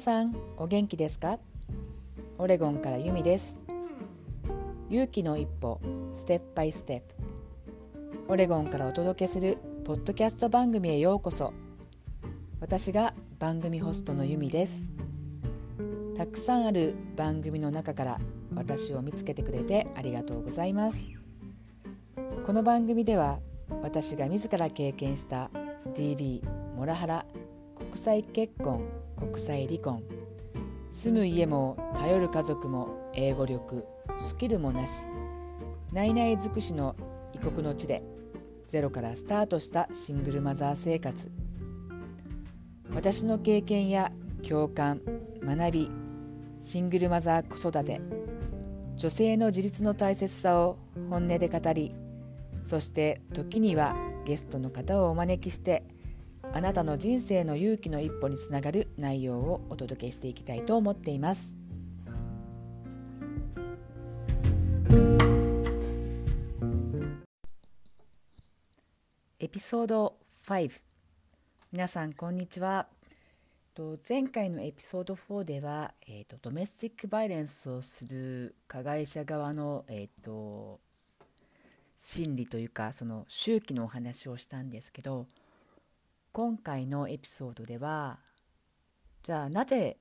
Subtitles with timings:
[0.00, 1.38] さんお元気ですか？
[2.38, 3.60] オレゴンからユミです。
[4.88, 5.78] 勇気の一歩
[6.14, 7.14] ステップバイステップ
[8.32, 11.52] オレゴンからお届けするポッドキャスト番組へようこそ。
[12.60, 14.88] 私が番組ホストのユミです。
[16.16, 18.20] たくさんある番組の中から
[18.54, 21.12] 私を見つけてくれてありがとうございます。
[22.46, 23.38] この番組では
[23.82, 25.50] 私が自ら経験した
[25.94, 26.42] DV
[26.74, 27.26] モラハラ
[27.76, 28.82] 国際結婚
[29.20, 30.02] 国際離婚。
[30.90, 33.86] 住む家も頼る家族も英語力
[34.18, 35.06] スキルもなし。
[35.92, 36.96] 内々尽くしの
[37.32, 38.02] 異国の地で
[38.66, 41.30] ゼロからスタートしたシングルマザー生活。
[42.94, 44.10] 私の経験や
[44.48, 45.00] 共感
[45.44, 45.90] 学び
[46.58, 48.00] シングルマザー子育て。
[49.00, 50.76] 女性の自立の大切さを
[51.08, 51.94] 本音で語り
[52.62, 53.96] そして時には
[54.26, 55.84] ゲストの方をお招きして
[56.52, 61.56] あなたの人生の勇気の一歩につながる内容をお届けしていきたいと思っています。
[69.38, 70.16] エピソード
[70.46, 70.80] 5
[71.72, 72.88] 皆さんこんにちは。
[74.06, 80.80] 前回のエピソード4では、えーと、ドメスティックバイレンスをする加害者側の、えーと
[82.02, 85.26] 心理というかその周期のお話をしたんですけど
[86.32, 88.20] 今回のエピソードでは
[89.24, 89.96] じゃあなぜ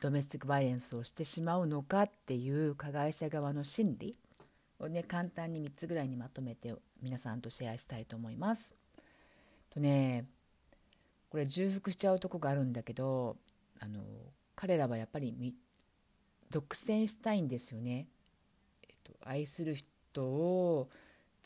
[0.00, 4.18] ドメスティックバイレンスをしてしまうのかっていう加害者側の心理
[4.78, 8.74] をね簡単に3つぐらいにまとめて皆さんとシェアしたいと思います。
[9.68, 10.24] とね
[11.28, 13.36] これ重複しちゃうとこがあるんだけど
[13.80, 14.00] あの
[14.56, 15.54] 彼らはやっぱり
[16.50, 18.06] 独占したいんですよね。
[18.82, 20.88] えっと、愛する人を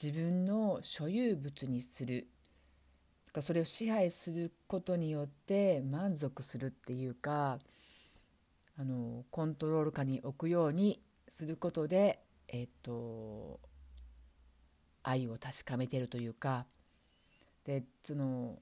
[0.00, 2.28] 自分の所有物にする
[3.40, 7.58] それを支配することによって満足するっていうか
[8.78, 13.60] あのコントロール下に置くようにすることで、えっと、
[15.02, 16.66] 愛を確かめてるというか。
[17.64, 18.58] でその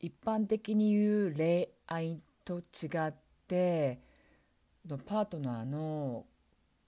[0.00, 3.14] 一般的に言う恋愛と違っ
[3.46, 4.00] て
[5.06, 6.24] パートナーの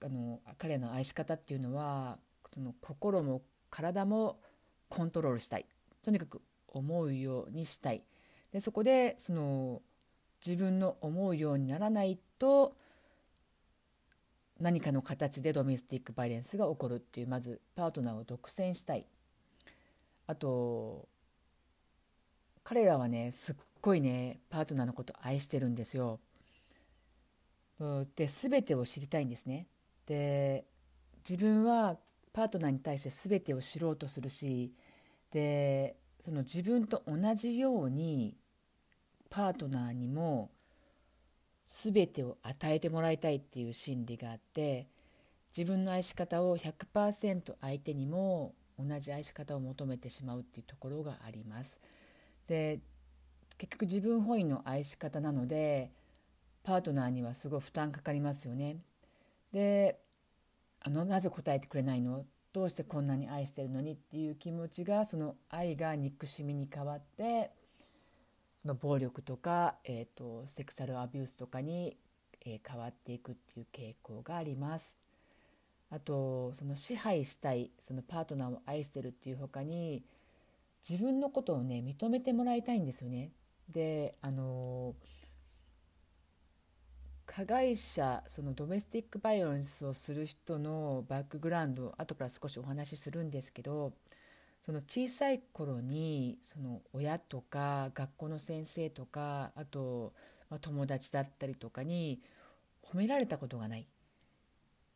[0.03, 2.17] あの彼の愛し方っていうのは
[2.53, 4.41] その心も体も
[4.89, 5.65] コントロールしたい。
[6.03, 8.03] とにかく思うようにしたい
[8.51, 9.81] でそこでその
[10.45, 12.75] 自分の思うようにならないと
[14.59, 19.05] 何かの形でドメスティックバイレンスが起こるっていうまずパートナーを独占したい
[20.27, 21.07] あと
[22.63, 26.19] 彼らはねすっごいねパートナーのこと愛してるんですよ。
[28.15, 29.67] で全てを知りたいんですね。
[30.05, 30.65] で
[31.27, 31.97] 自分は
[32.31, 34.73] パートナーに対して全てを知ろうとするし
[35.33, 38.37] でその自分と同じように
[39.31, 40.51] パートナーにも
[41.65, 44.87] 全てを与えてもらいたいっていう心理があって
[45.55, 51.79] 自分の愛し方を100%相手にも同じ愛し方を求めてしまうっていうところがあります。
[52.47, 52.79] で
[53.57, 55.91] 結局自分本位の愛し方なので
[56.63, 58.77] パートナーにはすごい負担かかりますよね。
[59.51, 59.99] で
[60.81, 62.25] あのなぜ答えてくれないの？
[62.53, 67.51] どうしてこんなに愛してるのにっていう気持ちがその愛が憎しみに変わって
[68.61, 71.97] その暴力とか、えーと、セクシャルアビュースとかに、
[72.45, 74.99] えー、変わっていくっていう傾向があります。
[75.89, 80.03] あとその支配したいそのパートナーを愛してるっていう他に
[80.87, 83.31] 自分のことをね認めてもらいたいんですよね。
[83.69, 85.22] であのー
[87.35, 93.93] 加害者そのドメスティックバイオレンスをする人のバックグラウンド後から少しお話しするんですけど
[94.63, 100.13] その小さい頃にその親とか学校の先生とかあと、
[100.51, 102.21] ま、友達だったりとかに
[102.83, 103.87] 褒められたことがない。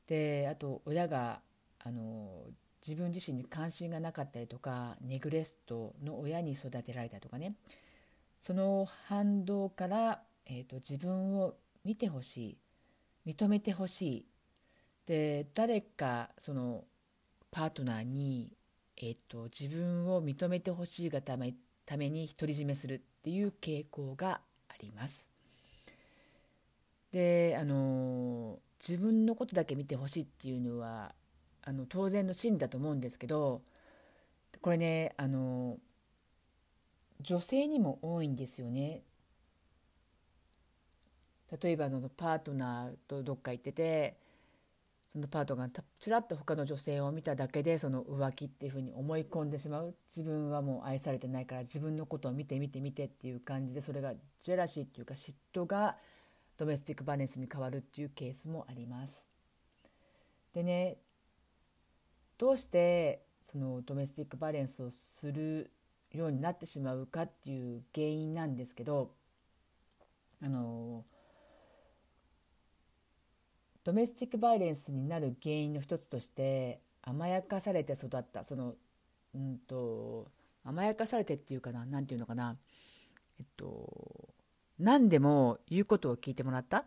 [0.08, 1.40] であと親が
[1.84, 2.44] あの
[2.88, 7.56] 自分自身に関心がなかったりとかネグレストの親に育てられたとかね
[8.38, 11.56] その反動から、えーと自分を
[11.88, 12.58] 見てほし
[13.26, 14.26] い認めてほしい
[15.06, 16.84] で誰かその
[17.50, 18.52] パートナーに、
[18.98, 21.54] えーと、自分を認めてほしいがため
[21.86, 25.30] ために独り占めするっていう傾向があります。
[27.14, 31.16] であの自分のことだけ見てほしいっていうのは
[31.64, 33.62] あの当然の真理だと思うんですけど
[34.62, 35.78] これねあの
[37.22, 39.04] 女性にも多いんですよね
[41.62, 44.18] 例えばそのパートナーとどっか行ってて
[45.14, 55.96] そのパートがちらっと他の女性を見ただけでその浮気っていうふうに思い込んでしまう自分はもう愛されてないから自分のことを見て見て見てっていう感じでそれがジェラシーっていうか嫉妬が
[56.58, 59.28] ドメスティックバレンスに変わるっていうケースもあります。
[60.54, 60.98] でね
[62.38, 65.72] どうしてそのドメスティックバレンスをする
[66.12, 69.12] ようになってしまうかっていう原因なんですけど
[70.44, 71.06] あの
[73.88, 78.44] ドメスティックバイレンスになる原因の一つとして甘やかされて育った。
[78.44, 78.74] その
[79.34, 80.28] うんと
[80.66, 82.58] 甘やかされてっていうかな何て言うのかな。
[83.40, 84.28] えっと
[84.78, 86.84] 何でも言うことを聞いてもらった。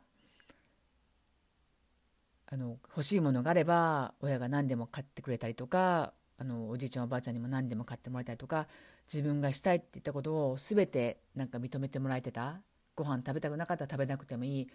[2.52, 8.67] あの欲しいものがあれば親が何でも買ってくれたりとかあのおじいちゃんおばあちゃんにも何でも買ってもらえたりとか
[9.11, 12.61] 自分がしたいって言ったことを全てなんか認めてもらえてた。
[12.94, 14.69] ご飯食べたくなかったら食べなくてもいい。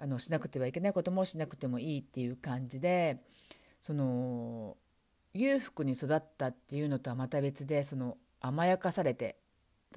[0.00, 3.22] あのしなくてはいけないこともしなくてもいいっていう感じで
[3.80, 4.76] その
[5.34, 9.36] 裕福に育ったっていうのとはまた別でその甘やかされて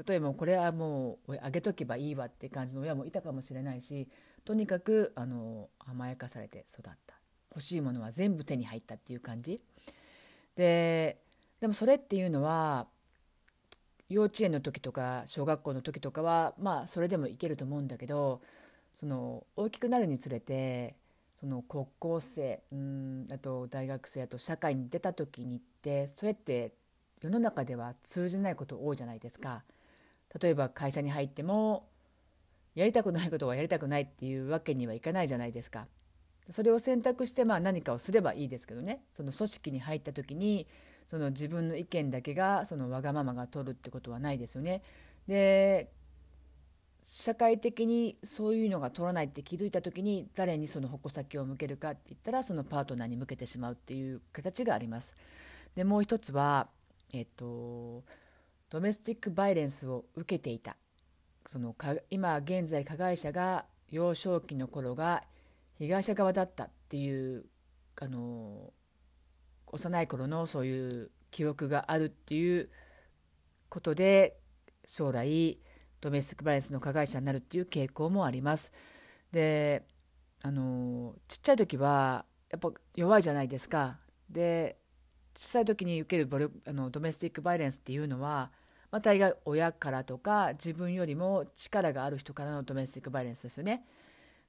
[0.08, 4.08] 例えばこれはもうあげとけばいいわって感じの親もいたかもしれないし
[4.46, 7.20] とにかくあの甘やかされて育った。
[7.52, 9.62] 欲しいものは全部手に入ったっていう感じ。
[10.56, 11.20] で
[11.60, 12.88] でもそれっていうのは
[14.08, 18.42] 幼稚園の時とか小学校の時とかはまあそれでもいけると思うんだけど
[18.96, 20.96] その大きくなるにつれて
[21.40, 26.74] その高校生うんあと大学生あと社会に出た時にってそれって
[27.22, 29.64] 世の中では通じないこと多いじゃないですか。
[30.42, 31.88] 例えば会社に入っても
[32.76, 35.88] やりたくないことはやりたくないっていうわけにはいかないじゃないですか。
[36.50, 40.68] それを選択してまあ何かをすればいいですけどねその組織に入った時に
[41.06, 44.82] その自分の意見だけがそのわがままが取るってことはないですよね。
[45.28, 45.92] で
[47.02, 55.16] 社会的にそういうのが取らないって気づいた時に誰にその矛先を向けるかって言ったらそのパートナーに向けてしまうっていう形があります。
[55.76, 56.68] でもう一つは、
[57.14, 58.04] えっと、
[58.70, 60.76] ドメスティックバイレンスを受けていた
[61.48, 65.24] そのか今現在加害者が幼少期の頃が
[65.78, 67.46] 被害者側だったっていう
[68.00, 68.72] あの
[69.68, 72.70] 幼い頃のそういう記憶があるっていう
[73.70, 74.38] ことで
[74.86, 75.60] 将来
[76.02, 78.72] ドメスティックバイレンスの加害者になるっていう傾向もあります。
[79.32, 79.84] で
[80.44, 83.98] あのちっちゃい時はやっぱ弱いじゃないですか。
[84.30, 84.78] で
[85.36, 88.52] 小さい時に受けるボルあのドメスティックバイレンスっていうのは、
[88.92, 93.86] まあ、大概親からとか自分よりも力がある人からのドメスティックバイレンスですよね。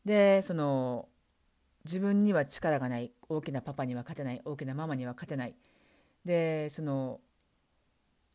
[0.04, 1.08] でその
[1.84, 5.54] 自分には力がない大きなパパには勝てない大きなママには勝てない
[6.24, 7.20] でその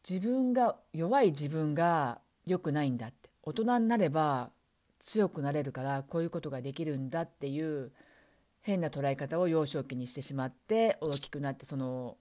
[0.07, 4.51] 自分が弱い自分が良くないんだって大人になれば
[5.00, 7.92] 強くなれるからこういうことができるんだっていう
[8.62, 12.18] 変な捉え方を幼少期にしてしまって大きくなってその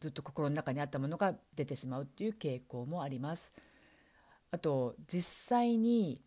[0.00, 3.50] ずっと心の中にあったものが出てしまうっていう傾向もあります。
[4.50, 6.20] あと実際に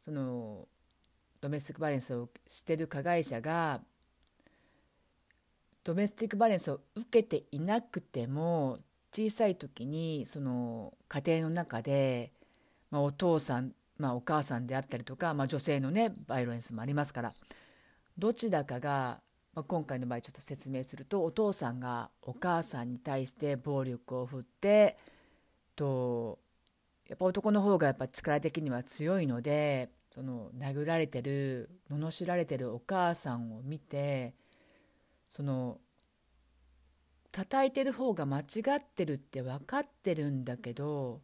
[0.00, 0.66] その
[1.40, 3.80] ドメスティックバレンスをしてる加害者が
[5.84, 8.78] ドメスティックバレンスを受けていなくても
[9.18, 12.30] 小さい時にその家庭の中で、
[12.92, 17.32] まあ、お父さん、まあ、お母さんであったりとか、まあ、女性のねバイオレンスもありますから
[18.16, 19.18] どちらかが、
[19.54, 24.96] まあ、今回の場合ちょっと説明するとお父さんがお母さんに対して暴力を振って
[25.74, 26.38] と
[27.08, 34.34] やっぱ男の方がやっぱ力的には強いのでその殴られてる罵られてるお母さんを見て
[35.28, 35.78] その
[37.38, 38.42] 叩いてる方が間違
[38.78, 41.20] ってるって分かってるんだけど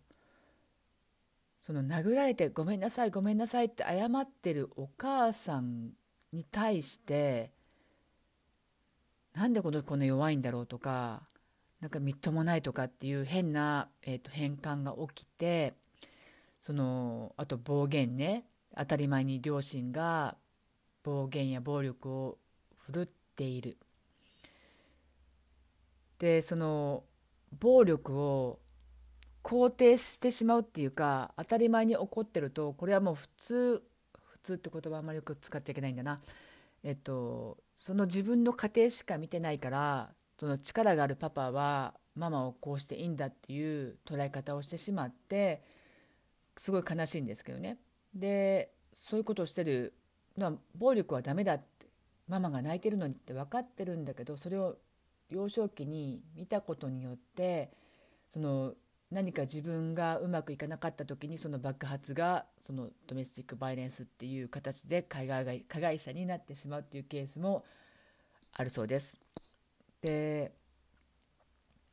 [1.61, 5.91] その殴られて「ごめんなさいごめんなさい」って謝ってるお母さん
[6.33, 7.51] に対して
[9.33, 11.25] なんでこの子の弱いんだろうとか
[11.81, 15.75] なんかみっともないとかっていう変な、えー、と変換が起きて
[16.61, 18.45] そのあと暴言ね
[18.77, 20.37] 当たり前に両親が
[21.03, 22.39] 暴言や暴力を
[22.87, 23.79] 振るっている。
[26.25, 27.05] でその
[27.61, 28.59] 暴力を
[29.43, 33.83] 肯定してしまうっていうか当たり前に起こってるとこれはもう普通
[34.31, 36.23] 普通って言葉あんまりよく使っちゃいけないんだな。
[36.83, 45.63] えっとその自分の家庭しか見てないからその力があるパパはママをこうしていいんだっていう捉え方をしてしまって
[46.57, 47.77] すごい悲しいんですけどね。
[48.15, 49.93] でそういうことをしてる
[50.39, 51.87] のは暴力はダメだって
[52.29, 54.79] ママが泣いてるのにって分かってるんだけどそれを
[55.31, 57.71] 幼少期に見たことによって
[58.29, 58.75] その
[59.11, 67.65] 何か自分がうまくいかなかった時にその爆発がそのドメスティックバイレンスっていう形で加害加害者になってしまうっていうケースも
[68.53, 69.19] あるそうです。
[70.03, 70.53] で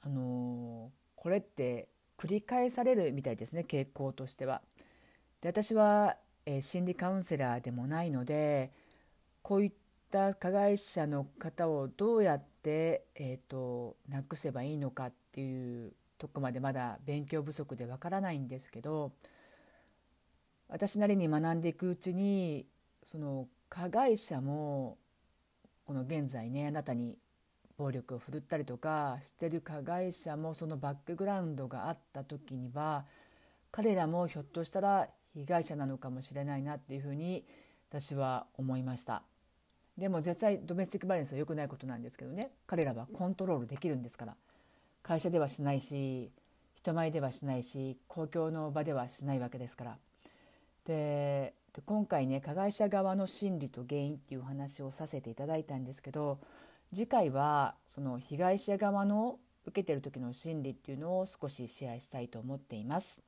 [0.04, 4.62] あのこれって繰り返されるみたいですね傾向としては。
[5.42, 8.72] で私は、えー、心理カウンセラーでもないので
[9.42, 9.72] こういっ
[10.10, 19.12] た加害者の方をどうやって、えーと、なくせばいいのかっていうとこまでまだ勉強不足でわからないんですけど
[20.70, 22.65] 私なりに学んでいくうちに
[23.03, 24.98] その加害者も
[25.86, 27.18] この現在ねあなたに
[27.77, 33.06] 暴力を振るったりとかしてる加害者もそのバックグラウンドがあった時には
[33.72, 37.44] 彼らもひょっとしたら被害者なのかもしれないなっていうふうに
[37.89, 39.24] 私は思いました。
[40.01, 42.50] でも絶対ドメスティックバレンスは良くないことなんですけどね。
[42.65, 44.36] 彼らはコントロールできるんですから。
[45.03, 46.31] 会社ではしないし
[46.74, 49.98] 人前ではしないし公共の場ではしないわけですから。
[50.88, 51.53] で
[51.86, 56.39] 今回ね加害者側の心理と原因っていうお話をさせていただいたんですけど
[56.91, 63.22] 次回はその被害者側の受けてる時の心理っていうのを少しシェアしたいと思っています。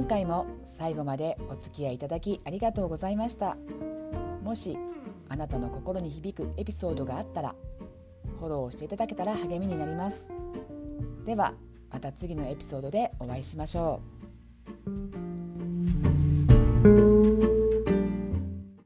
[0.00, 3.58] 今回も最後までお付き合いいただきありがとうございました
[4.42, 4.78] もし
[5.28, 7.54] あなたの心に響くエピソードがあったら
[8.38, 10.30] フォローしていただけたら励みになります
[11.26, 11.52] では
[11.90, 14.00] また次のエピソードでお会いしましょ
[16.86, 17.09] う。